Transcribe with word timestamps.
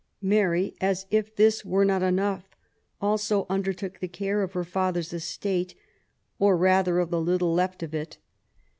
Mary, 0.23 0.73
as 0.81 1.05
if 1.11 1.35
this 1.35 1.63
were 1.63 1.85
not 1.85 2.01
enough, 2.01 2.55
also 2.99 3.45
undertook 3.51 3.99
the 3.99 4.07
care 4.07 4.41
of 4.41 4.53
her 4.53 4.63
father's 4.63 5.13
estate, 5.13 5.75
or 6.39 6.57
rather 6.57 6.97
of 6.97 7.11
the 7.11 7.21
little 7.21 7.53
left 7.53 7.83
of 7.83 7.93
it. 7.93 8.17